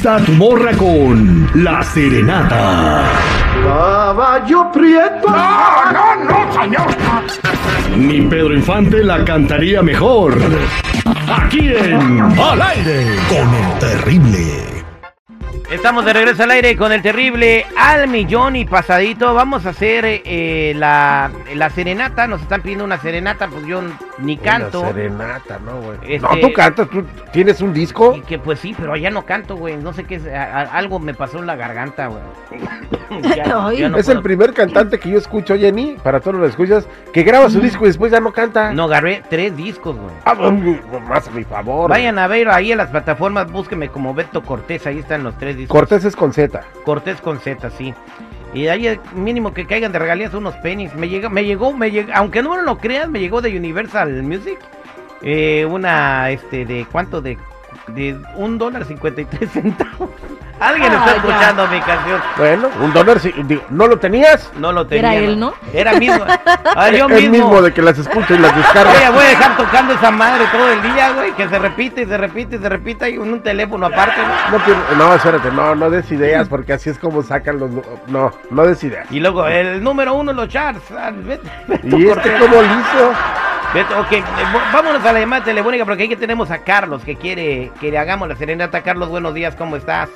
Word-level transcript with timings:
Conquista 0.00 0.24
tu 0.24 0.32
morra 0.32 0.72
con 0.76 1.50
La 1.62 1.82
Serenata. 1.82 3.02
Caballo 3.62 4.70
prieto. 4.72 5.28
No, 5.28 5.92
no, 5.92 6.24
no, 6.24 6.62
señor. 6.62 6.86
Ni 7.98 8.22
Pedro 8.22 8.54
Infante 8.54 9.04
la 9.04 9.22
cantaría 9.24 9.82
mejor. 9.82 10.38
Aquí 11.28 11.68
en 11.68 12.22
Al 12.22 12.62
aire 12.62 13.16
con 13.28 13.54
el 13.54 13.78
terrible. 13.78 14.79
Estamos 15.70 16.04
de 16.04 16.12
regreso 16.12 16.42
al 16.42 16.50
aire 16.50 16.76
con 16.76 16.90
el 16.90 17.00
terrible 17.00 17.64
al 17.78 18.08
millón 18.08 18.56
y 18.56 18.64
pasadito. 18.64 19.32
Vamos 19.34 19.66
a 19.66 19.68
hacer 19.68 20.04
eh, 20.04 20.72
la, 20.76 21.30
la 21.54 21.70
serenata. 21.70 22.26
Nos 22.26 22.42
están 22.42 22.60
pidiendo 22.60 22.84
una 22.84 22.98
serenata, 22.98 23.46
pues 23.46 23.64
yo 23.66 23.80
ni 24.18 24.36
canto. 24.36 24.80
Una 24.80 24.92
serenata, 24.92 25.60
¿no, 25.64 25.80
güey? 25.80 25.98
Este- 26.02 26.18
No, 26.18 26.36
tú 26.40 26.52
cantas, 26.52 26.88
tú 26.90 27.04
tienes 27.32 27.60
un 27.60 27.72
disco. 27.72 28.16
Y 28.16 28.22
que 28.22 28.40
pues 28.40 28.58
sí, 28.58 28.74
pero 28.76 28.96
ya 28.96 29.10
no 29.10 29.24
canto, 29.24 29.54
güey. 29.56 29.76
No 29.76 29.92
sé 29.92 30.02
qué 30.02 30.16
es. 30.16 30.26
a- 30.26 30.42
a- 30.60 30.62
algo 30.76 30.98
me 30.98 31.14
pasó 31.14 31.38
en 31.38 31.46
la 31.46 31.54
garganta, 31.54 32.08
güey. 32.08 32.22
No 33.10 33.68
es 33.98 34.06
puedo. 34.06 34.12
el 34.18 34.22
primer 34.22 34.52
cantante 34.54 34.98
que 35.00 35.10
yo 35.10 35.18
escucho, 35.18 35.56
Jenny, 35.56 35.96
para 36.02 36.20
todos 36.20 36.36
los 36.36 36.48
escuchas, 36.50 36.86
que 37.12 37.22
graba 37.24 37.50
su 37.50 37.60
disco 37.60 37.84
y 37.84 37.88
después 37.88 38.12
ya 38.12 38.20
no 38.20 38.32
canta. 38.32 38.72
No, 38.72 38.84
agarré 38.84 39.22
tres 39.28 39.56
discos, 39.56 39.96
güey. 39.96 40.12
Ah, 40.24 40.34
mm, 40.34 41.08
más 41.08 41.26
a 41.26 41.30
mi 41.32 41.42
favor. 41.44 41.90
Vayan 41.90 42.18
a 42.20 42.26
ver 42.28 42.48
ahí 42.48 42.70
en 42.72 42.78
las 42.78 42.88
plataformas, 42.90 43.50
búsqueme 43.50 43.88
como 43.88 44.14
Beto 44.14 44.42
Cortés, 44.42 44.86
ahí 44.86 44.98
están 45.00 45.24
los 45.24 45.36
tres 45.38 45.56
discos. 45.60 45.78
Cortés 45.78 46.04
es 46.04 46.16
con 46.16 46.32
Z. 46.32 46.60
Cortés 46.84 47.20
con 47.20 47.38
Z, 47.38 47.70
sí. 47.70 47.94
Y 48.52 48.66
ahí 48.66 48.98
mínimo 49.14 49.54
que 49.54 49.64
caigan 49.66 49.92
de 49.92 49.98
regalías 50.00 50.34
unos 50.34 50.56
pennies. 50.56 50.94
Me 50.94 51.08
llegó, 51.08 51.30
me 51.30 51.44
llegó, 51.44 51.72
me 51.72 51.90
llegó, 51.90 52.10
aunque 52.14 52.42
no 52.42 52.56
me 52.56 52.62
lo 52.62 52.78
creas, 52.78 53.08
me 53.08 53.20
llegó 53.20 53.40
de 53.40 53.56
Universal 53.56 54.22
Music. 54.22 54.58
eh, 55.22 55.66
una, 55.66 56.30
este, 56.30 56.64
de 56.64 56.86
cuánto, 56.90 57.20
de, 57.20 57.38
de 57.88 58.18
un 58.36 58.58
dólar 58.58 58.84
cincuenta 58.84 59.20
y 59.20 59.24
tres 59.24 59.50
centavos. 59.52 60.10
Alguien 60.60 60.92
está 60.92 61.04
Ah, 61.06 61.14
escuchando 61.16 61.66
mi 61.68 61.80
canción. 61.80 62.20
Bueno, 62.36 62.68
un 62.82 62.92
dólar, 62.92 63.18
sí, 63.18 63.32
digo, 63.44 63.62
¿no 63.70 63.86
lo 63.86 63.98
tenías? 63.98 64.52
No 64.58 64.72
lo 64.72 64.86
tenía. 64.86 65.14
Era 65.14 65.24
él, 65.24 65.40
¿no? 65.40 65.54
Era 65.72 65.94
mismo. 65.94 66.24
Ah, 66.76 66.90
yo 66.90 67.06
el 67.08 67.14
mismo. 67.30 67.30
mismo 67.48 67.62
de 67.62 67.72
que 67.72 67.82
las 67.82 67.98
escucho 67.98 68.34
y 68.34 68.38
las 68.38 68.54
descargo. 68.56 68.90
Oye, 68.92 69.10
voy 69.10 69.24
a 69.24 69.28
dejar 69.28 69.56
tocando 69.56 69.94
esa 69.94 70.10
madre 70.10 70.44
todo 70.52 70.68
el 70.70 70.82
día, 70.82 71.10
güey, 71.12 71.32
que 71.32 71.48
se 71.48 71.58
repite 71.58 72.02
y 72.02 72.06
se 72.06 72.16
repite 72.18 72.56
y 72.56 72.58
se 72.58 72.68
repite 72.68 73.10
y 73.10 73.18
un 73.18 73.40
teléfono 73.42 73.86
aparte, 73.86 74.20
¿no? 74.20 74.58
No, 74.58 74.64
tiene- 74.64 74.80
no, 74.96 75.14
espérate, 75.14 75.50
no, 75.50 75.74
no 75.74 75.90
des 75.90 76.10
ideas, 76.12 76.48
porque 76.48 76.74
así 76.74 76.90
es 76.90 76.98
como 76.98 77.22
sacan 77.22 77.58
los... 77.58 77.70
No, 78.06 78.30
no 78.50 78.62
des 78.66 78.82
ideas. 78.84 79.06
Y 79.10 79.20
luego 79.20 79.46
el 79.48 79.82
número 79.82 80.14
uno 80.14 80.32
los 80.32 80.48
charts. 80.48 80.82
ah, 80.96 81.10
¿Y 81.82 82.06
este 82.06 82.32
cómo 82.38 82.54
lo 82.56 82.62
hizo? 82.64 83.10
Ok, 84.00 84.12
eh, 84.12 84.22
vámonos 84.72 85.04
a 85.04 85.12
la 85.12 85.20
llamada 85.20 85.44
telefónica 85.44 85.84
porque 85.84 86.04
aquí 86.04 86.16
tenemos 86.16 86.50
a 86.50 86.58
Carlos 86.58 87.02
que 87.04 87.16
quiere 87.16 87.70
que 87.80 87.90
le 87.90 87.98
hagamos 87.98 88.28
la 88.28 88.36
serenata. 88.36 88.82
Carlos, 88.82 89.08
buenos 89.08 89.32
días, 89.34 89.54
¿cómo 89.56 89.76
estás? 89.76 90.08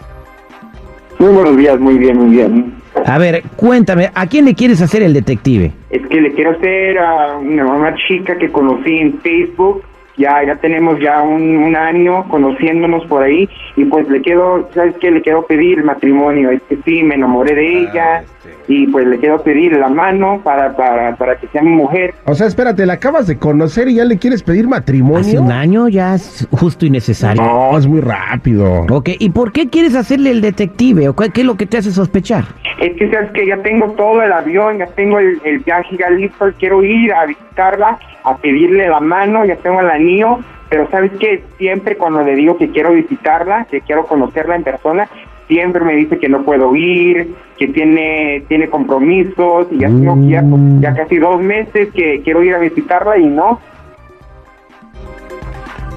Muy 1.25 1.33
buenos 1.33 1.57
días, 1.57 1.81
muy 1.81 1.97
bien, 1.97 2.19
muy 2.19 2.37
bien. 2.37 2.75
A 3.07 3.17
ver, 3.17 3.43
cuéntame, 3.57 4.11
¿a 4.15 4.27
quién 4.27 4.45
le 4.45 4.55
quieres 4.55 4.83
hacer 4.83 5.03
el 5.03 5.15
detective? 5.15 5.73
Es 5.89 6.07
que 6.09 6.21
le 6.21 6.35
quiero 6.35 6.51
hacer 6.51 6.99
a 6.99 7.39
una, 7.39 7.65
una 7.65 7.95
chica 7.95 8.37
que 8.37 8.53
conocí 8.53 8.99
en 8.99 9.19
Facebook. 9.21 9.83
Ya, 10.19 10.45
ya 10.45 10.57
tenemos 10.57 11.01
ya 11.01 11.23
un, 11.23 11.57
un 11.57 11.77
año 11.77 12.29
conociéndonos 12.29 13.07
por 13.07 13.23
ahí 13.23 13.49
y 13.75 13.87
pues 13.87 14.07
le 14.11 14.21
quiero, 14.21 14.69
¿sabes 14.75 14.97
qué? 15.01 15.11
Le 15.11 15.23
quiero 15.23 15.47
pedir 15.47 15.83
matrimonio. 15.83 16.51
Es 16.51 16.61
que 16.69 16.77
sí, 16.85 17.03
me 17.03 17.15
enamoré 17.15 17.55
de 17.55 17.79
ella 17.81 18.25
y 18.69 18.87
pues 18.89 19.07
le 19.07 19.19
quiero 19.19 19.43
pedir 19.43 19.77
la 19.77 19.89
mano 19.89 20.41
para, 20.43 20.75
para, 20.77 21.17
para 21.17 21.37
que 21.37 21.47
sea 21.49 21.63
mi 21.63 21.71
mujer. 21.73 22.15
O 22.25 22.35
sea, 22.35 22.47
espérate, 22.47 22.87
la 22.87 22.95
acabas 22.95 23.27
de 23.27 23.39
conocer 23.39 23.89
y 23.89 23.97
ya 23.97 24.05
le 24.05 24.19
quieres 24.19 24.43
pedir 24.43 24.65
Hace 24.65 24.69
matrimonio. 24.71 25.43
un 25.43 25.53
año 25.53 25.89
ya 25.89 26.15
es 26.15 26.47
justo 26.51 26.87
y 26.87 26.91
necesario. 26.91 27.43
No, 27.43 27.77
es 27.77 27.87
muy 27.87 28.01
rápido. 28.01 28.87
Ok, 28.91 29.11
¿y 29.19 29.31
por 29.31 29.53
qué 29.53 29.69
quieres 29.69 29.95
hacerle 29.95 30.31
el 30.31 30.41
detective? 30.41 31.09
¿O 31.09 31.15
qué, 31.17 31.31
qué 31.31 31.41
es 31.43 31.47
lo 31.47 31.57
que 31.57 31.67
te 31.67 31.79
hace 31.79 31.91
sospechar? 31.91 32.45
Es 32.81 32.97
que 32.97 33.11
sabes 33.11 33.31
que 33.33 33.47
ya 33.47 33.57
tengo 33.63 33.91
todo 33.93 34.23
el 34.23 34.33
avión, 34.33 34.79
ya 34.79 34.87
tengo 34.87 35.19
el, 35.19 35.41
el 35.45 35.59
viaje 35.61 35.97
ya 35.99 36.11
listo, 36.11 36.47
quiero 36.59 36.83
ir 36.83 37.13
a 37.13 37.27
visitarla, 37.27 37.99
a 38.25 38.37
pedirle 38.39 38.89
la 38.89 39.01
mano, 39.01 39.45
ya 39.45 39.57
tengo 39.57 39.81
el 39.81 39.91
anillo, 39.91 40.39
pero 40.71 40.89
sabes 40.91 41.13
que 41.21 41.45
siempre 41.59 41.97
cuando 41.97 42.23
le 42.23 42.35
digo 42.35 42.57
que 42.57 42.71
quiero 42.71 42.93
visitarla, 42.93 43.67
que 43.71 43.81
quiero 43.83 44.07
conocerla 44.07 44.57
en 44.57 44.65
persona, 44.65 45.09
siempre 45.49 45.85
me 45.85 45.95
dice 45.95 46.19
que 46.19 46.29
no 46.29 46.43
puedo 46.43 46.75
ir, 46.75 47.35
que 47.59 47.69
tiene 47.69 48.45
tiene 48.49 48.69
compromisos 48.69 49.69
y 49.71 49.79
ya 49.79 49.89
tengo 49.89 50.17
ya, 50.29 50.43
ya 50.81 50.95
casi 50.95 51.19
dos 51.19 51.41
meses 51.41 51.89
que 51.95 52.21
quiero 52.23 52.43
ir 52.43 52.55
a 52.55 52.59
visitarla 52.59 53.19
y 53.19 53.27
no. 53.27 53.61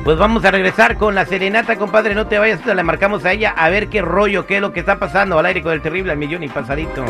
Pues 0.04 0.18
vamos 0.18 0.46
a 0.46 0.52
regresar 0.52 0.96
con 0.96 1.16
la 1.16 1.26
serenata, 1.26 1.76
compadre. 1.76 2.16
No 2.16 2.28
te 2.28 2.40
vayas, 2.40 2.66
la 2.66 2.82
marcamos 2.82 3.26
a 3.26 3.34
ella 3.34 3.54
a 3.58 3.70
ver 3.70 3.88
qué 3.90 4.02
rollo, 4.02 4.46
qué 4.46 4.56
es 4.56 4.62
lo 4.62 4.72
que 4.72 4.80
está 4.80 5.00
pasando 5.00 5.38
al 5.38 5.46
aire 5.46 5.62
con 5.62 5.74
el 5.74 5.82
terrible 5.82 6.14
al 6.14 6.18
millón 6.18 6.44
y 6.44 6.48
pasadito. 6.48 7.04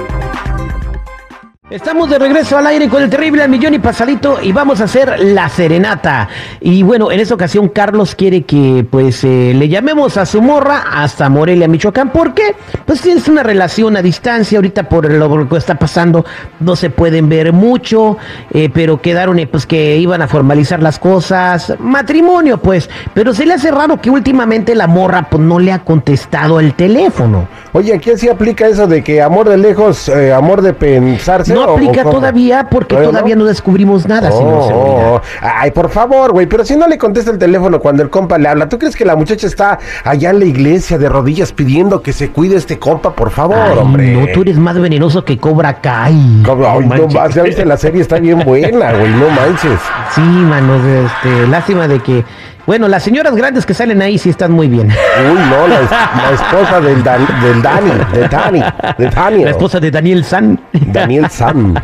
Estamos 1.69 2.09
de 2.09 2.17
regreso 2.17 2.57
al 2.57 2.65
aire 2.67 2.87
con 2.87 3.03
el 3.03 3.09
terrible 3.09 3.43
al 3.43 3.49
millón 3.49 3.73
y 3.73 3.79
pasadito 3.79 4.39
y 4.41 4.53
vamos 4.53 4.79
a 4.79 4.85
hacer 4.85 5.19
la 5.19 5.49
serenata. 5.49 6.29
Y 6.61 6.81
bueno, 6.81 7.11
en 7.11 7.19
esta 7.19 7.33
ocasión 7.33 7.67
Carlos 7.67 8.15
quiere 8.15 8.43
que 8.43 8.87
pues 8.89 9.21
eh, 9.25 9.51
le 9.53 9.67
llamemos 9.67 10.15
a 10.15 10.25
su 10.25 10.41
morra 10.41 10.85
hasta 10.89 11.27
Morelia, 11.27 11.67
Michoacán. 11.67 12.13
¿Por 12.13 12.33
qué? 12.33 12.55
Pues 12.85 13.01
tienes 13.01 13.27
una 13.27 13.43
relación 13.43 13.97
a 13.97 14.01
distancia, 14.01 14.59
ahorita 14.59 14.87
por 14.87 15.11
lo 15.11 15.49
que 15.49 15.57
está 15.57 15.75
pasando 15.75 16.23
no 16.61 16.77
se 16.77 16.89
pueden 16.89 17.27
ver 17.27 17.51
mucho, 17.51 18.15
eh, 18.51 18.69
pero 18.73 19.01
quedaron 19.01 19.37
eh, 19.37 19.45
pues 19.45 19.65
que 19.65 19.97
iban 19.97 20.21
a 20.21 20.29
formalizar 20.29 20.81
las 20.81 20.99
cosas, 20.99 21.73
matrimonio 21.79 22.59
pues, 22.59 22.89
pero 23.13 23.33
se 23.33 23.45
le 23.45 23.55
hace 23.55 23.71
raro 23.71 23.99
que 23.99 24.09
últimamente 24.09 24.73
la 24.73 24.87
morra 24.87 25.27
pues 25.29 25.43
no 25.43 25.59
le 25.59 25.73
ha 25.73 25.79
contestado 25.83 26.61
el 26.61 26.75
teléfono. 26.75 27.45
Oye, 27.73 27.93
¿a 27.93 27.99
quién 27.99 28.17
sí 28.17 28.29
aplica 28.29 28.67
eso 28.67 28.87
de 28.87 29.03
que 29.03 29.21
amor 29.21 29.49
de 29.49 29.57
lejos, 29.57 30.09
amor 30.33 30.61
de 30.61 30.71
pensarse? 30.71 31.56
No 31.65 31.73
aplica 31.73 32.01
o 32.05 32.11
todavía 32.11 32.67
porque 32.69 32.95
¿Todavía 32.95 33.11
todavía 33.11 33.35
no, 33.35 33.45
descubrimos 33.45 34.07
nada, 34.07 34.31
señor 34.31 34.59
Oh, 34.61 34.67
seguridad. 34.67 35.21
Ay, 35.41 35.71
por 35.71 35.89
favor, 35.89 36.31
güey, 36.31 36.45
pero 36.47 36.63
si 36.65 36.75
no 36.75 36.87
le 36.87 36.97
contesta 36.97 37.31
el 37.31 37.37
teléfono 37.37 37.79
cuando 37.79 38.03
el 38.03 38.09
compa 38.09 38.37
le 38.37 38.47
habla, 38.49 38.69
¿tú 38.69 38.77
crees 38.77 38.95
que 38.95 39.05
la 39.05 39.15
muchacha 39.15 39.47
está 39.47 39.79
allá 40.03 40.29
en 40.31 40.39
la 40.39 40.45
iglesia 40.45 40.97
de 40.97 41.09
rodillas 41.09 41.51
pidiendo 41.51 42.01
que 42.01 42.13
se 42.13 42.29
cuide 42.31 42.55
este 42.55 42.79
compa, 42.79 43.13
por 43.13 43.31
favor, 43.31 43.57
Ay, 43.57 43.77
hombre? 43.77 44.13
no, 44.13 44.27
tú 44.33 44.41
eres 44.41 44.57
más 44.57 44.79
venenoso 44.79 45.23
que 45.25 45.37
Cobra 45.37 45.81
Kai. 45.81 46.43
¿Cómo? 46.45 46.65
Ay, 46.67 46.79
no 46.81 46.87
manches. 46.87 47.13
más, 47.13 47.33
ya 47.35 47.43
viste, 47.43 47.65
la 47.65 47.77
serie 47.77 48.01
está 48.01 48.19
bien 48.19 48.39
buena, 48.45 48.93
güey, 48.93 49.11
no 49.11 49.29
manches. 49.29 49.79
Sí, 50.13 50.21
manos, 50.21 50.81
este, 50.83 51.47
lástima 51.47 51.87
de 51.87 51.99
que... 51.99 52.25
Bueno, 52.67 52.87
las 52.89 53.01
señoras 53.01 53.33
grandes 53.35 53.65
que 53.65 53.73
salen 53.73 54.01
ahí 54.01 54.17
sí 54.17 54.29
están 54.29 54.51
muy 54.51 54.67
bien. 54.67 54.87
Uy, 54.89 55.39
no, 55.49 55.67
la, 55.67 55.79
es- 55.79 55.89
la 55.91 56.31
esposa 56.33 56.81
del, 56.81 57.01
Dan- 57.01 57.41
del 57.41 57.61
Dani, 57.61 57.91
de 58.13 58.27
Dani, 58.27 58.63
de 58.97 59.09
Daniel. 59.09 59.45
La 59.45 59.51
esposa 59.51 59.79
de 59.79 59.89
Daniel 59.89 60.25
San. 60.25 60.59
Daniel 60.73 61.29
Sam. 61.29 61.75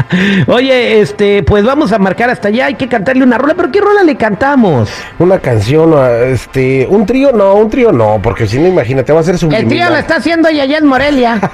Oye, 0.46 1.00
este, 1.00 1.42
pues 1.42 1.64
vamos 1.64 1.92
a 1.92 1.98
marcar 1.98 2.30
hasta 2.30 2.48
allá, 2.48 2.66
hay 2.66 2.76
que 2.76 2.88
cantarle 2.88 3.24
una 3.24 3.36
rola, 3.36 3.54
pero 3.54 3.70
¿qué 3.70 3.80
rola 3.80 4.02
le 4.04 4.16
cantamos? 4.16 4.88
Una 5.18 5.38
canción, 5.40 5.92
ah, 5.96 6.08
este, 6.28 6.86
un 6.88 7.04
trío 7.04 7.32
no, 7.32 7.54
un 7.54 7.68
trío 7.68 7.90
no, 7.92 8.18
porque 8.22 8.46
si 8.46 8.58
no, 8.58 8.68
imagínate, 8.68 9.12
va 9.12 9.20
a 9.20 9.24
ser 9.24 9.34
El 9.34 9.40
subliminal. 9.40 9.68
tío 9.76 9.90
lo 9.90 9.96
está 9.96 10.16
haciendo 10.16 10.48
allá 10.48 10.64
en 10.78 10.86
Morelia. 10.86 11.40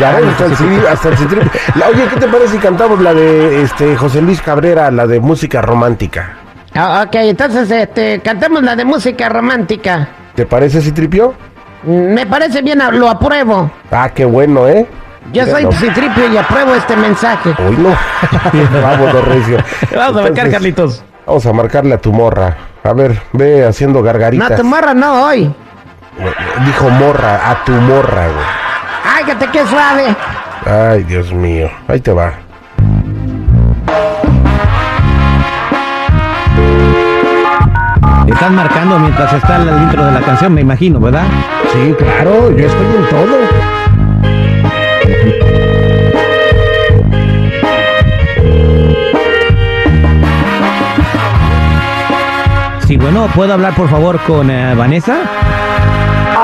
Ya 0.00 0.16
hasta 0.16 0.46
el 0.46 0.86
hasta 0.86 1.08
el 1.10 1.14
Oye, 1.14 2.08
¿qué 2.12 2.20
te 2.20 2.26
parece 2.26 2.52
si 2.54 2.58
cantamos 2.58 3.00
la 3.02 3.12
de 3.12 3.62
este 3.62 3.94
José 3.96 4.22
Luis 4.22 4.40
Cabrera, 4.40 4.90
la 4.90 5.06
de 5.06 5.20
música 5.20 5.60
romántica? 5.60 6.38
Ah, 6.74 7.04
ok, 7.06 7.14
entonces, 7.16 7.70
este, 7.70 8.20
cantamos 8.20 8.62
la 8.62 8.74
de 8.76 8.84
música 8.84 9.28
romántica. 9.28 10.08
¿Te 10.34 10.46
parece? 10.46 10.80
Mm, 11.84 12.14
Me 12.14 12.26
parece 12.26 12.62
bien, 12.62 12.80
lo 12.92 13.08
apruebo. 13.10 13.70
Ah, 13.90 14.08
qué 14.14 14.24
bueno, 14.24 14.66
¿eh? 14.68 14.86
Yo 15.32 15.44
soy 15.44 15.64
Bueno. 15.64 15.72
Citripio 15.72 16.32
y 16.32 16.36
apruebo 16.36 16.74
este 16.74 16.96
mensaje. 16.96 17.50
Uy, 17.68 17.76
no. 17.76 17.90
Vamos, 18.82 19.12
don 19.12 19.24
Recio. 19.26 19.58
Vamos 19.94 20.08
a 20.16 20.22
marcar, 20.22 20.26
Entonces, 20.46 20.52
Carlitos. 20.52 21.04
Vamos 21.26 21.46
a 21.46 21.52
marcarle 21.52 21.94
a 21.94 21.98
tu 21.98 22.12
morra. 22.12 22.56
A 22.82 22.92
ver, 22.92 23.20
ve 23.32 23.64
haciendo 23.64 24.00
No, 24.00 24.04
gargaritas. 24.04 24.56
tu 24.56 24.64
morra 24.64 24.92
no 24.94 25.24
hoy. 25.26 25.54
Dijo 26.66 26.88
morra, 26.90 27.50
a 27.50 27.64
tu 27.64 27.72
morra, 27.72 28.26
güey. 28.26 28.46
Ay, 29.04 29.24
que 29.24 29.34
te 29.36 29.46
quede 29.48 29.66
suave. 29.66 30.16
Ay, 30.66 31.02
Dios 31.04 31.32
mío. 31.32 31.70
Ahí 31.88 32.00
te 32.00 32.12
va. 32.12 32.32
Están 38.32 38.54
marcando 38.56 38.98
mientras 38.98 39.32
está 39.34 39.56
el 39.56 39.68
intro 39.82 40.04
de 40.04 40.12
la 40.12 40.20
canción, 40.20 40.54
me 40.54 40.62
imagino, 40.62 40.98
¿verdad? 40.98 41.26
Sí, 41.72 41.94
claro, 41.98 42.50
yo 42.50 42.66
estoy 42.66 42.86
en 42.96 43.08
todo. 43.10 43.36
Sí, 52.86 52.96
bueno, 52.96 53.28
¿puedo 53.34 53.52
hablar 53.52 53.74
por 53.74 53.88
favor 53.88 54.18
con 54.26 54.50
eh, 54.50 54.74
Vanessa? 54.74 55.18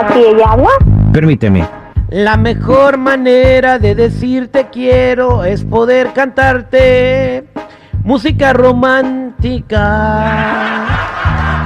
¿Aquí 0.00 0.20
ella 0.20 0.52
habla? 0.52 0.70
Permíteme. 1.12 1.66
La 2.10 2.36
mejor 2.36 2.96
manera 2.96 3.78
de 3.78 3.94
decirte 3.94 4.68
quiero 4.72 5.44
es 5.44 5.64
poder 5.64 6.12
cantarte 6.12 7.44
música 8.04 8.52
romántica. 8.52 9.88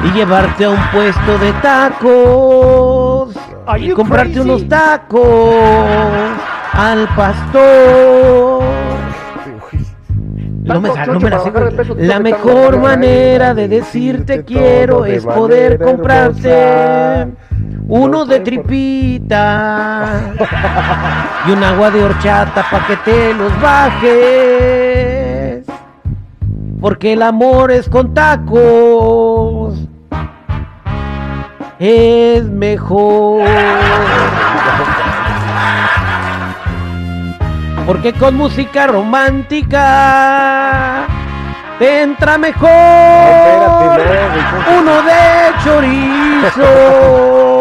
Y 0.04 0.10
llevarte 0.10 0.64
a 0.64 0.70
un 0.70 0.90
puesto 0.93 1.38
de 1.38 1.52
tacos 1.54 3.34
y 3.78 3.90
comprarte 3.90 4.40
unos 4.40 4.69
tacos 4.69 5.54
al 6.72 7.06
pastor. 7.14 8.62
No 10.64 10.81
me, 10.81 10.90
no 11.06 11.20
me 11.20 11.31
la 11.31 11.40
sé, 11.40 11.50
güey. 11.50 12.06
La 12.06 12.20
mejor 12.20 12.78
manera 12.78 13.52
de 13.52 13.69
decirte 13.69 14.44
quiero 14.44 15.04
es 15.04 15.25
poder 15.25 15.78
comprarte 15.78 17.26
uno 17.88 18.25
de 18.25 18.40
tripita 18.40 20.32
y 21.46 21.50
un 21.50 21.64
agua 21.64 21.90
de 21.90 22.04
horchata 22.04 22.64
pa' 22.70 22.87
que 22.87 22.96
te 22.96 23.34
los 23.34 23.60
bajes. 23.60 25.66
Porque 26.81 27.12
el 27.12 27.22
amor 27.22 27.70
es 27.70 27.88
con 27.88 28.14
tacos. 28.14 29.88
Es 31.84 32.44
mejor. 32.44 33.43
Porque 37.84 38.12
con 38.12 38.37
música 38.37 38.87
romántica 38.87 39.79
te 41.81 42.02
entra 42.02 42.38
mejor 42.38 42.70
uno 44.79 45.02
de 45.02 45.52
chorizo. 45.64 47.51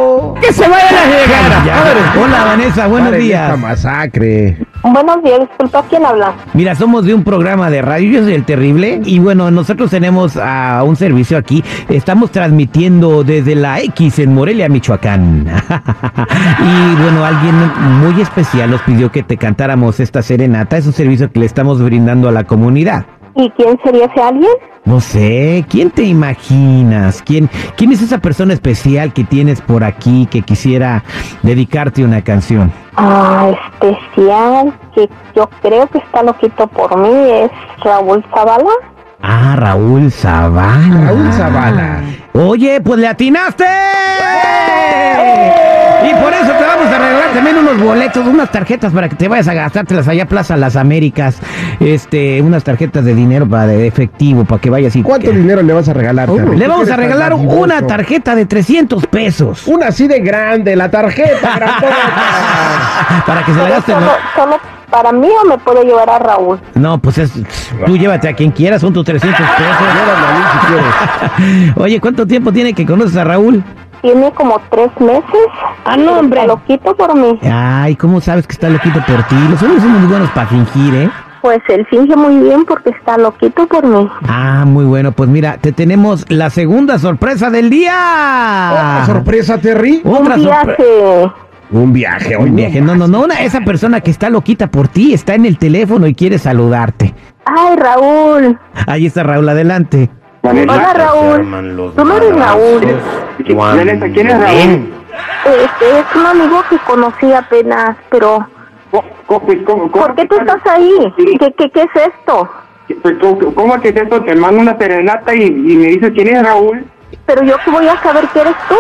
¡Que 0.41 0.51
se 0.51 0.67
vaya 0.67 0.91
la 0.91 1.05
llegada! 1.05 2.13
Hola 2.19 2.43
Vanessa, 2.45 2.87
buenos 2.87 3.09
Paren 3.09 3.21
días. 3.25 3.43
esta 3.43 3.57
masacre. 3.57 4.57
Buenos 4.83 5.23
días, 5.23 5.39
disculpa, 5.41 5.85
¿quién 5.89 6.05
habla? 6.05 6.33
Mira, 6.53 6.75
somos 6.75 7.05
de 7.05 7.13
un 7.13 7.23
programa 7.23 7.69
de 7.69 7.81
radio, 7.81 8.11
yo 8.11 8.23
soy 8.23 8.33
el 8.33 8.43
terrible, 8.45 8.99
y 9.05 9.19
bueno, 9.19 9.51
nosotros 9.51 9.91
tenemos 9.91 10.37
a 10.37 10.83
un 10.83 10.95
servicio 10.95 11.37
aquí, 11.37 11.63
estamos 11.87 12.31
transmitiendo 12.31 13.23
desde 13.23 13.55
la 13.55 13.79
X 13.81 14.19
en 14.19 14.33
Morelia, 14.33 14.67
Michoacán. 14.69 15.45
y 15.47 17.01
bueno, 17.01 17.23
alguien 17.23 17.55
muy 18.01 18.21
especial 18.21 18.71
nos 18.71 18.81
pidió 18.81 19.11
que 19.11 19.23
te 19.23 19.37
cantáramos 19.37 19.99
esta 19.99 20.21
serenata, 20.23 20.77
es 20.77 20.87
un 20.87 20.93
servicio 20.93 21.31
que 21.31 21.39
le 21.39 21.45
estamos 21.45 21.81
brindando 21.81 22.27
a 22.27 22.31
la 22.31 22.43
comunidad. 22.43 23.05
¿Y 23.35 23.49
quién 23.51 23.79
sería 23.83 24.05
ese 24.05 24.21
alguien? 24.21 24.51
No 24.83 24.99
sé, 24.99 25.63
¿quién 25.69 25.91
te 25.91 26.03
imaginas? 26.03 27.21
¿Quién, 27.21 27.49
¿Quién 27.75 27.91
es 27.91 28.01
esa 28.01 28.17
persona 28.17 28.53
especial 28.53 29.13
que 29.13 29.23
tienes 29.23 29.61
por 29.61 29.83
aquí 29.83 30.27
que 30.29 30.41
quisiera 30.41 31.03
dedicarte 31.43 32.03
una 32.03 32.23
canción? 32.23 32.71
Ah, 32.97 33.51
especial, 33.79 34.73
que 34.95 35.07
yo 35.35 35.47
creo 35.61 35.87
que 35.87 35.99
está 35.99 36.23
loquito 36.23 36.67
por 36.67 36.97
mí, 36.97 37.29
es 37.29 37.51
Raúl 37.83 38.25
Zavala. 38.33 38.71
Ah, 39.21 39.55
Raúl 39.55 40.11
Zavala. 40.11 41.01
Raúl 41.05 41.31
Zavala. 41.33 42.01
Oye, 42.33 42.81
pues 42.81 42.99
le 42.99 43.07
atinaste. 43.07 43.65
Boletos, 47.81 48.25
unas 48.25 48.51
tarjetas 48.51 48.93
para 48.93 49.09
que 49.09 49.15
te 49.15 49.27
vayas 49.27 49.47
a 49.47 49.53
gastártelas 49.53 50.07
allá 50.07 50.23
a 50.23 50.25
Plaza 50.27 50.57
Las 50.57 50.75
Américas. 50.75 51.37
Este, 51.79 52.41
unas 52.41 52.63
tarjetas 52.63 53.03
de 53.03 53.13
dinero 53.15 53.47
para 53.47 53.67
de 53.67 53.87
efectivo, 53.87 54.45
para 54.45 54.61
que 54.61 54.69
vayas 54.69 54.95
y 54.95 55.03
¿Cuánto 55.03 55.31
dinero 55.31 55.61
le 55.61 55.73
vas 55.73 55.89
a 55.89 55.93
regalar? 55.93 56.29
Le 56.29 56.65
¿Tú 56.65 56.71
vamos 56.71 56.89
a 56.89 56.95
regalar 56.95 57.33
una 57.33 57.85
tarjeta 57.85 58.35
de 58.35 58.45
300 58.45 59.07
pesos. 59.07 59.67
Una 59.67 59.87
así 59.87 60.07
de 60.07 60.19
grande, 60.19 60.75
la 60.75 60.89
tarjeta 60.89 61.55
grandota. 61.55 63.23
Para 63.25 63.45
que 63.45 63.53
se 63.53 63.57
la 63.57 63.69
gasten. 63.69 63.95
solo, 63.95 64.11
solo 64.35 64.81
para 64.91 65.11
mí 65.13 65.29
o 65.41 65.47
me 65.47 65.57
puedo 65.57 65.81
llevar 65.83 66.09
a 66.09 66.19
Raúl. 66.19 66.59
No, 66.75 66.97
pues 66.99 67.17
es, 67.17 67.31
tú 67.85 67.97
llévate 67.97 68.27
a 68.27 68.33
quien 68.33 68.51
quieras, 68.51 68.81
son 68.81 68.93
tus 68.93 69.05
300 69.05 69.39
pesos. 69.39 69.81
Llévame 69.95 70.27
a 70.27 70.37
mí 70.37 70.43
si 70.51 71.47
quieres. 71.47 71.77
Oye, 71.77 71.99
¿cuánto 71.99 72.27
tiempo 72.27 72.51
tiene 72.51 72.73
que 72.73 72.85
conoces 72.85 73.15
a 73.15 73.23
Raúl? 73.23 73.63
Tiene 74.01 74.31
como 74.31 74.59
tres 74.71 74.89
meses. 74.99 75.47
Ah, 75.85 75.95
no, 75.97 76.19
hombre. 76.19 76.41
Está 76.41 76.53
loquito 76.53 76.95
por 76.95 77.15
mí. 77.15 77.39
Ay, 77.43 77.95
¿cómo 77.95 78.19
sabes 78.21 78.47
que 78.47 78.53
está 78.53 78.69
loquito 78.69 78.99
por 79.05 79.23
ti? 79.23 79.35
Los 79.49 79.61
hombres 79.61 79.81
somos 79.83 79.99
muy 79.99 80.09
buenos 80.09 80.29
para 80.31 80.47
fingir, 80.47 80.93
¿eh? 80.95 81.09
Pues 81.41 81.59
él 81.69 81.85
finge 81.89 82.15
muy 82.15 82.37
bien 82.39 82.65
porque 82.65 82.91
está 82.91 83.17
loquito 83.17 83.65
por 83.67 83.85
mí. 83.85 84.07
Ah, 84.27 84.63
muy 84.65 84.85
bueno. 84.85 85.11
Pues 85.11 85.29
mira, 85.29 85.57
te 85.57 85.71
tenemos 85.71 86.25
la 86.29 86.49
segunda 86.49 86.99
sorpresa 86.99 87.49
del 87.49 87.69
día. 87.69 88.69
Otra 88.71 89.05
sorpresa, 89.07 89.57
Terry. 89.59 90.01
Otra 90.03 90.19
Un 90.35 90.43
sorpresa. 90.43 90.63
viaje. 90.65 91.31
Un 91.71 91.93
viaje, 91.93 92.35
hoy 92.35 92.49
Un 92.49 92.55
viaje. 92.55 92.81
No, 92.81 92.95
no, 92.95 93.07
no. 93.07 93.21
Una, 93.21 93.41
esa 93.41 93.61
persona 93.61 94.01
que 94.01 94.11
está 94.11 94.29
loquita 94.29 94.67
por 94.67 94.87
ti 94.87 95.13
está 95.13 95.35
en 95.35 95.45
el 95.45 95.57
teléfono 95.57 96.05
y 96.05 96.13
quiere 96.13 96.37
saludarte. 96.37 97.13
Ay, 97.45 97.75
Raúl. 97.75 98.59
Ahí 98.87 99.05
está 99.05 99.23
Raúl, 99.23 99.47
adelante. 99.49 100.09
Hola, 100.43 100.93
Raúl. 100.93 101.93
Tú 101.95 102.05
no 102.05 102.17
eres 102.17 102.35
Raúl. 102.35 102.81
Vanessa, 103.55 104.07
¿quién 104.09 104.27
es 104.27 104.39
Raúl? 104.39 104.93
Este 105.45 105.99
es 105.99 106.15
un 106.15 106.25
amigo 106.25 106.63
que 106.69 106.77
conocí 106.79 107.31
apenas, 107.33 107.95
pero 108.09 108.47
¿Cómo, 108.91 109.03
cómo, 109.25 109.63
cómo, 109.65 109.91
¿por 109.91 110.15
qué 110.15 110.25
tú 110.25 110.35
estás 110.35 110.65
ahí? 110.65 111.13
¿Qué, 111.15 111.53
qué, 111.57 111.69
qué 111.71 111.81
es 111.81 112.03
esto? 112.07 112.49
Pues, 113.01 113.15
¿Cómo, 113.21 113.53
cómo 113.55 113.79
que 113.79 113.89
es 113.89 113.95
esto? 113.95 114.21
Te 114.23 114.35
mando 114.35 114.61
una 114.61 114.77
serenata 114.77 115.33
y, 115.33 115.43
y 115.43 115.75
me 115.77 115.85
dices 115.87 116.11
quién 116.13 116.27
es 116.35 116.43
Raúl. 116.43 116.85
Pero 117.25 117.43
yo 117.43 117.55
voy 117.71 117.87
a 117.87 118.01
saber 118.01 118.27
que 118.29 118.41
eres 118.41 118.55
tú. 118.67 118.75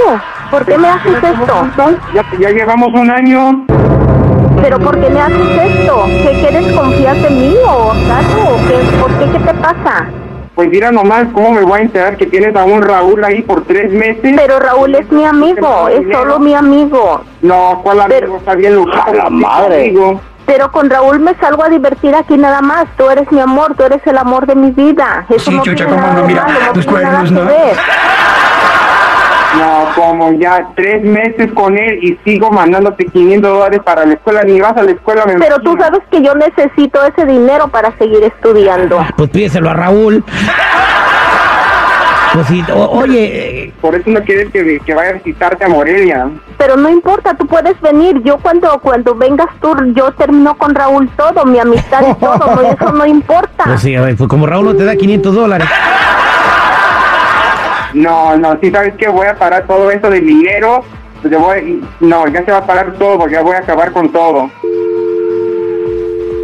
¿Por 0.49 0.65
qué 0.65 0.77
me 0.77 0.89
haces 0.89 1.23
esto? 1.23 1.67
Ya, 2.13 2.25
ya 2.39 2.49
llevamos 2.49 2.89
un 2.93 3.09
año. 3.09 3.65
¿Pero 4.61 4.79
por 4.79 4.99
qué 4.99 5.09
me 5.09 5.21
haces 5.21 5.61
esto? 5.63 6.03
¿Qué 6.05 6.39
quieres 6.41 6.73
confiar 6.73 7.15
en 7.15 7.39
mí 7.39 7.55
o 7.65 7.91
acaso? 7.91 8.53
¿O 8.53 8.57
qué, 8.67 8.97
¿Por 8.99 9.11
qué? 9.17 9.31
¿Qué 9.31 9.39
te 9.39 9.53
pasa? 9.53 10.07
Pues 10.61 10.69
mira 10.69 10.91
nomás 10.91 11.25
cómo 11.33 11.53
me 11.53 11.61
voy 11.63 11.79
a 11.79 11.81
enterar 11.81 12.17
que 12.17 12.27
tienes 12.27 12.55
a 12.55 12.63
un 12.65 12.83
Raúl 12.83 13.23
ahí 13.23 13.41
por 13.41 13.63
tres 13.63 13.91
meses. 13.91 14.35
Pero 14.35 14.59
Raúl 14.59 14.93
es 14.93 15.11
mi 15.11 15.25
amigo, 15.25 15.87
es 15.89 16.03
solo 16.13 16.37
mi 16.37 16.53
amigo. 16.53 17.23
No, 17.41 17.79
¿cuál 17.81 18.01
amigo? 18.01 18.19
Pero- 18.19 18.37
Está 18.37 18.53
bien 18.53 18.75
luchado. 18.75 19.11
La 19.11 19.31
madre. 19.31 19.91
Pero 20.45 20.71
con 20.71 20.87
Raúl 20.91 21.19
me 21.19 21.33
salgo 21.39 21.63
a 21.63 21.69
divertir 21.69 22.13
aquí 22.13 22.37
nada 22.37 22.61
más. 22.61 22.85
Tú 22.95 23.09
eres 23.09 23.31
mi 23.31 23.39
amor, 23.39 23.73
tú 23.75 23.85
eres 23.85 24.05
el 24.05 24.19
amor 24.19 24.45
de 24.45 24.53
mi 24.53 24.69
vida. 24.69 25.25
Eso 25.29 25.49
Sí, 25.49 25.57
no 25.57 25.63
chucha, 25.63 25.85
cómo 25.85 25.97
no, 25.99 26.27
mira, 26.27 26.45
nada 26.45 26.85
cuernos, 26.85 27.31
¿no? 27.31 27.41
No, 29.57 29.85
como 29.95 30.31
ya 30.33 30.69
tres 30.75 31.03
meses 31.03 31.51
con 31.53 31.77
él 31.77 31.99
y 32.01 32.17
sigo 32.23 32.51
mandándote 32.51 33.05
500 33.05 33.51
dólares 33.51 33.81
para 33.83 34.05
la 34.05 34.13
escuela, 34.13 34.43
ni 34.43 34.59
vas 34.61 34.75
a 34.77 34.83
la 34.83 34.91
escuela, 34.91 35.25
me 35.25 35.35
Pero 35.35 35.59
tú 35.59 35.75
sabes 35.79 36.01
que 36.09 36.21
yo 36.21 36.33
necesito 36.35 37.03
ese 37.05 37.25
dinero 37.25 37.67
para 37.67 37.91
seguir 37.97 38.23
estudiando. 38.23 39.05
Pues 39.17 39.29
pídeselo 39.29 39.69
a 39.69 39.73
Raúl. 39.73 40.23
Pues 42.33 42.47
sí, 42.47 42.63
o- 42.73 42.85
oye, 42.99 43.73
Por 43.81 43.93
eso 43.93 44.09
no 44.09 44.21
quieres 44.21 44.49
que, 44.53 44.79
que 44.85 44.93
vaya 44.93 45.09
a 45.09 45.13
visitarte 45.13 45.65
a 45.65 45.67
Morelia. 45.67 46.29
Pero 46.57 46.77
no 46.77 46.89
importa, 46.89 47.33
tú 47.33 47.45
puedes 47.45 47.79
venir. 47.81 48.21
Yo 48.23 48.37
cuando 48.37 48.79
cuando 48.79 49.15
vengas 49.15 49.49
tú, 49.61 49.75
yo 49.93 50.13
termino 50.13 50.55
con 50.57 50.73
Raúl 50.73 51.09
todo, 51.17 51.43
mi 51.45 51.59
amistad 51.59 52.03
y 52.09 52.13
todo. 52.15 52.37
No, 52.55 52.61
eso 52.61 52.91
no 52.93 53.05
importa. 53.05 53.65
pues 53.65 53.81
sí, 53.81 53.95
a 53.95 54.01
ver, 54.01 54.15
pues 54.15 54.29
como 54.29 54.45
Raúl 54.47 54.63
no 54.65 54.75
te 54.75 54.85
da 54.85 54.95
500 54.95 55.35
dólares. 55.35 55.67
No, 57.93 58.37
no, 58.37 58.57
si 58.61 58.71
sabes 58.71 58.93
que 58.95 59.07
voy 59.09 59.27
a 59.27 59.35
parar 59.35 59.65
todo 59.67 59.91
eso 59.91 60.09
del 60.09 60.25
dinero, 60.25 60.83
pues 61.21 61.31
yo 61.33 61.39
voy, 61.39 61.83
no, 61.99 62.27
ya 62.27 62.43
se 62.45 62.51
va 62.51 62.59
a 62.59 62.65
parar 62.65 62.93
todo 62.97 63.17
porque 63.19 63.33
ya 63.35 63.41
voy 63.41 63.55
a 63.55 63.59
acabar 63.59 63.91
con 63.91 64.09
todo. 64.11 64.49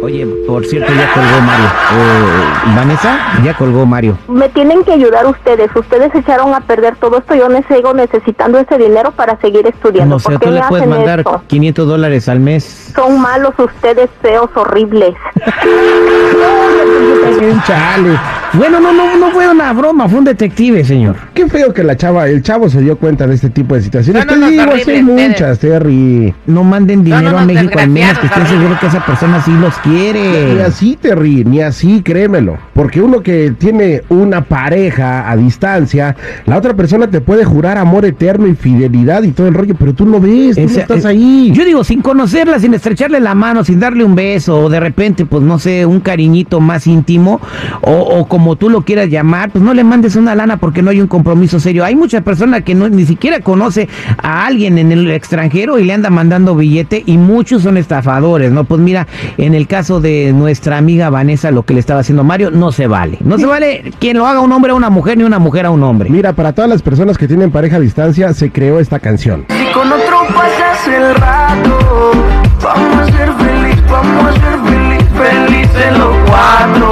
Oye, 0.00 0.24
por 0.46 0.64
cierto, 0.64 0.92
ya 0.94 1.12
colgó 1.12 1.40
Mario. 1.40 1.66
Eh, 1.66 2.76
Vanessa, 2.76 3.18
ya 3.42 3.52
colgó 3.54 3.84
Mario. 3.84 4.16
Me 4.28 4.48
tienen 4.50 4.84
que 4.84 4.92
ayudar 4.92 5.26
ustedes. 5.26 5.74
Ustedes 5.74 6.14
echaron 6.14 6.54
a 6.54 6.60
perder 6.60 6.94
todo 6.96 7.18
esto. 7.18 7.34
Yo 7.34 7.48
ne- 7.48 7.64
sigo 7.68 7.92
necesitando 7.92 8.58
ese 8.60 8.78
dinero 8.78 9.10
para 9.10 9.36
seguir 9.40 9.66
estudiando. 9.66 10.14
No 10.14 10.18
sé, 10.20 10.30
¿Por 10.30 10.38
qué 10.38 10.46
tú 10.46 10.52
me 10.52 10.60
le 10.60 10.66
puedes 10.68 10.86
mandar 10.86 11.18
esto? 11.18 11.42
500 11.48 11.88
dólares 11.88 12.28
al 12.28 12.38
mes. 12.38 12.92
Son 12.94 13.20
malos 13.20 13.54
ustedes, 13.58 14.08
feos, 14.22 14.48
horribles. 14.54 15.16
Chale. 17.66 18.18
Bueno, 18.54 18.80
no, 18.80 18.92
no, 18.92 19.18
no 19.18 19.30
fue 19.30 19.48
una 19.48 19.72
broma, 19.72 20.08
fue 20.08 20.20
un 20.20 20.24
detective, 20.24 20.82
señor. 20.84 21.16
Qué 21.34 21.46
feo 21.48 21.72
que 21.74 21.84
la 21.84 21.96
chava, 21.96 22.28
el 22.28 22.42
chavo 22.42 22.68
se 22.70 22.80
dio 22.80 22.96
cuenta 22.96 23.26
de 23.26 23.34
este 23.34 23.50
tipo 23.50 23.74
de 23.74 23.82
situaciones. 23.82 24.24
No, 24.24 24.32
no, 24.36 24.48
Te 24.48 24.56
no, 24.56 24.64
digo, 24.64 24.90
hay 24.90 25.02
muchas, 25.02 25.58
Terry. 25.58 26.34
No 26.46 26.64
manden 26.64 27.04
dinero 27.04 27.32
no, 27.32 27.38
a 27.38 27.44
México 27.44 27.78
al 27.78 27.90
menos 27.90 28.18
que 28.18 28.26
estén 28.26 28.46
seguros 28.46 28.78
que 28.78 28.86
esa 28.86 29.04
persona 29.04 29.42
sí 29.42 29.52
los 29.52 29.74
Ni 29.84 29.92
quiere. 29.92 30.62
así, 30.62 30.98
Terry, 31.00 31.44
ni 31.44 31.60
así, 31.60 32.02
créemelo. 32.02 32.56
Porque 32.72 33.02
uno 33.02 33.20
que 33.20 33.52
tiene 33.58 34.02
una 34.08 34.42
pareja 34.42 35.30
a 35.30 35.36
distancia, 35.36 36.16
la 36.46 36.56
otra 36.56 36.74
persona 36.74 37.08
te 37.08 37.20
puede 37.20 37.44
jurar 37.44 37.76
amor 37.78 38.04
eterno 38.06 38.46
y 38.46 38.54
fidelidad 38.54 39.22
y 39.24 39.32
todo 39.32 39.48
el 39.48 39.54
rollo, 39.54 39.74
pero 39.78 39.94
tú 39.94 40.06
no 40.06 40.20
ves, 40.20 40.56
tú 40.56 40.62
no 40.62 40.68
estás 40.68 41.04
eh, 41.04 41.08
ahí. 41.08 41.52
Yo 41.54 41.64
digo, 41.64 41.84
sin 41.84 42.00
conocerla, 42.00 42.58
sin 42.58 42.72
estrecharle 42.74 43.20
la 43.20 43.34
mano, 43.34 43.62
sin 43.64 43.78
darle 43.78 44.04
un 44.04 44.14
beso, 44.14 44.58
o 44.58 44.68
de 44.70 44.80
repente, 44.80 45.26
pues 45.26 45.42
no 45.42 45.58
sé, 45.58 45.84
un 45.84 46.00
cariñito 46.00 46.60
más 46.60 46.86
íntimo, 46.86 47.40
o, 47.82 47.92
o 47.92 48.26
como 48.38 48.54
tú 48.54 48.70
lo 48.70 48.82
quieras 48.82 49.08
llamar, 49.08 49.50
pues 49.50 49.64
no 49.64 49.74
le 49.74 49.82
mandes 49.82 50.14
una 50.14 50.34
lana 50.34 50.58
porque 50.58 50.80
no 50.80 50.90
hay 50.90 51.00
un 51.00 51.08
compromiso 51.08 51.58
serio. 51.58 51.84
Hay 51.84 51.96
mucha 51.96 52.20
persona 52.20 52.60
que 52.60 52.74
no, 52.74 52.88
ni 52.88 53.04
siquiera 53.04 53.40
conoce 53.40 53.88
a 54.22 54.46
alguien 54.46 54.78
en 54.78 54.92
el 54.92 55.10
extranjero 55.10 55.78
y 55.78 55.84
le 55.84 55.92
anda 55.92 56.10
mandando 56.10 56.54
billete, 56.54 57.02
y 57.04 57.16
muchos 57.16 57.62
son 57.62 57.76
estafadores, 57.76 58.52
¿no? 58.52 58.64
Pues 58.64 58.80
mira, 58.80 59.06
en 59.38 59.54
el 59.54 59.66
caso 59.66 59.78
caso 59.78 60.00
de 60.00 60.32
nuestra 60.32 60.76
amiga 60.76 61.08
Vanessa, 61.08 61.52
lo 61.52 61.62
que 61.62 61.72
le 61.72 61.78
estaba 61.78 62.00
haciendo 62.00 62.24
Mario, 62.24 62.50
no 62.50 62.72
se 62.72 62.88
vale. 62.88 63.16
No 63.20 63.38
se 63.38 63.46
vale 63.46 63.92
quien 64.00 64.18
lo 64.18 64.26
haga 64.26 64.40
un 64.40 64.50
hombre 64.50 64.72
a 64.72 64.74
una 64.74 64.90
mujer 64.90 65.16
ni 65.16 65.22
una 65.22 65.38
mujer 65.38 65.66
a 65.66 65.70
un 65.70 65.84
hombre. 65.84 66.10
Mira, 66.10 66.32
para 66.32 66.52
todas 66.52 66.68
las 66.68 66.82
personas 66.82 67.16
que 67.16 67.28
tienen 67.28 67.52
pareja 67.52 67.76
a 67.76 67.80
distancia, 67.80 68.34
se 68.34 68.50
creó 68.50 68.80
esta 68.80 68.98
canción. 68.98 69.46
Si 69.48 69.72
con 69.72 69.86
otro 69.92 70.18
pasas 70.34 70.88
el 70.88 71.14
rato, 71.14 72.12
vamos 72.60 72.98
a 72.98 73.06
ser 73.06 73.32
feliz, 73.34 73.82
vamos 73.88 74.26
a 74.26 74.32
ser 74.32 74.58
feliz, 74.66 75.04
felices 75.14 75.98
los 75.98 76.16
cuatro. 76.28 76.87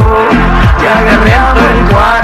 Ya 1.76 1.82
guerreando 1.82 1.90
el 1.90 1.94
cuarto. 1.94 2.15